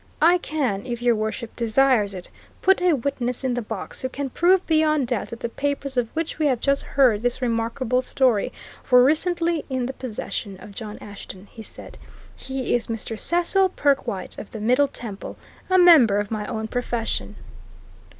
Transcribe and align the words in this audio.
"I 0.23 0.39
can, 0.39 0.83
if 0.87 0.99
Your 0.99 1.13
Worship 1.15 1.55
desires 1.55 2.15
it, 2.15 2.27
put 2.63 2.81
a 2.81 2.93
witness 2.93 3.43
in 3.43 3.53
the 3.53 3.61
box 3.61 4.01
who 4.01 4.09
can 4.09 4.31
prove 4.31 4.65
beyond 4.65 5.05
doubt 5.05 5.27
that 5.29 5.41
the 5.41 5.47
papers 5.47 5.95
of 5.95 6.09
which 6.15 6.39
we 6.39 6.47
have 6.47 6.59
just 6.59 6.81
heard 6.81 7.21
this 7.21 7.39
remarkable 7.39 8.01
story, 8.01 8.51
were 8.89 9.03
recently 9.03 9.63
in 9.69 9.85
the 9.85 9.93
possession 9.93 10.57
of 10.59 10.73
John 10.73 10.97
Ashton," 10.97 11.45
he 11.51 11.61
said. 11.61 11.99
"He 12.35 12.73
is 12.73 12.87
Mr. 12.87 13.15
Cecil 13.15 13.69
Perkwite, 13.75 14.39
of 14.39 14.49
the 14.49 14.59
Middle 14.59 14.87
Temple 14.87 15.37
a 15.69 15.77
member 15.77 16.17
of 16.19 16.31
my 16.31 16.47
own 16.47 16.67
profession." 16.67 17.35